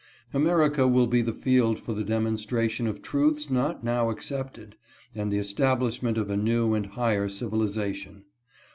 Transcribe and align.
America 0.33 0.87
will 0.87 1.05
be 1.05 1.21
the 1.21 1.31
field 1.31 1.79
for 1.79 1.93
the 1.93 2.03
demonstration 2.03 2.87
of 2.87 3.03
truths 3.03 3.51
not 3.51 3.83
now 3.83 4.09
accepted 4.09 4.75
and 5.13 5.31
the 5.31 5.37
establishment 5.37 6.17
of 6.17 6.31
a 6.31 6.35
new 6.35 6.73
and 6.73 6.87
higher 6.87 7.29
civilization. 7.29 8.23